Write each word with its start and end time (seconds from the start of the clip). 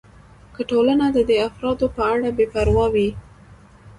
که 0.55 0.61
ټولنه 0.69 1.05
د 1.11 1.17
دې 1.29 1.37
افرادو 1.49 1.87
په 1.95 2.01
اړه 2.13 2.29
بې 2.37 2.45
پروا 2.53 2.85
وي. 2.93 3.09